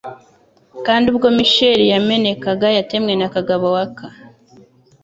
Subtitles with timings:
[0.85, 4.11] Kandi ubwo Mitchell yamenekaga yatemwe na Kagabo Walker